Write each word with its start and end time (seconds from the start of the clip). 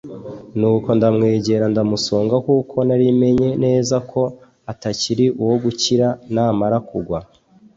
Nuko 0.57 0.89
ndamwegera, 0.97 1.65
ndamusonga 1.73 2.35
kuko 2.47 2.75
nari 2.87 3.05
menye 3.21 3.49
neza 3.63 3.95
ko 4.11 4.21
atakiri 4.71 5.25
uwo 5.41 5.55
gukira, 5.63 6.07
namara 6.33 6.77
kugwa 6.89 7.19